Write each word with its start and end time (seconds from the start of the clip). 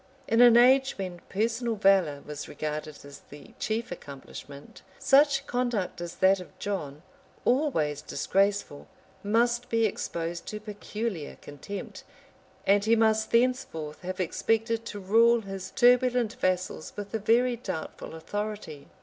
]In 0.27 0.41
an 0.41 0.57
age 0.57 0.97
when 0.97 1.19
personal 1.29 1.75
valor 1.75 2.23
was 2.25 2.47
regarded 2.49 3.05
as 3.05 3.19
the 3.29 3.53
chief 3.59 3.91
accomplishment, 3.91 4.81
such 4.97 5.45
conduct 5.45 6.01
as 6.01 6.15
that 6.15 6.39
of 6.39 6.57
John, 6.57 7.03
always 7.45 8.01
disgraceful, 8.01 8.87
must 9.23 9.69
be 9.69 9.85
exposed 9.85 10.47
to 10.47 10.59
peculiar 10.59 11.35
contempt; 11.35 12.03
and 12.65 12.83
he 12.83 12.95
must 12.95 13.29
thenceforth 13.29 14.01
have 14.01 14.19
expected 14.19 14.85
to 14.85 14.99
rule 14.99 15.41
his 15.41 15.69
turbulent 15.69 16.33
vassals 16.33 16.93
with 16.97 17.13
a 17.13 17.19
very 17.19 17.55
doubtful 17.55 18.15
authority. 18.15 18.87